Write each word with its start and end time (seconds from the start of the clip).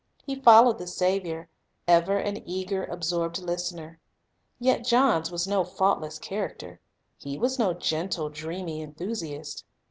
He 0.25 0.33
followed 0.33 0.79
the 0.79 0.87
Saviour, 0.87 1.47
ever 1.87 2.17
an 2.17 2.41
eager, 2.49 2.85
absorbed 2.85 3.37
listener. 3.37 3.99
Yet 4.59 4.83
John's 4.83 5.29
was 5.29 5.45
no 5.47 5.63
faultless 5.63 6.17
char 6.17 6.49
acter. 6.49 6.79
He 7.19 7.37
was 7.37 7.59
no 7.59 7.75
gentle, 7.75 8.27
dreamy 8.31 8.81
enthusiast. 8.81 9.63